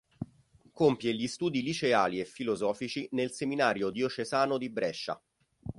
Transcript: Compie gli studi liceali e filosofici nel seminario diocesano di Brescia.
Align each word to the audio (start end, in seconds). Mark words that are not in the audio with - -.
Compie 0.71 1.13
gli 1.13 1.27
studi 1.27 1.61
liceali 1.61 2.19
e 2.19 2.25
filosofici 2.25 3.07
nel 3.11 3.29
seminario 3.31 3.91
diocesano 3.91 4.57
di 4.57 4.67
Brescia. 4.71 5.21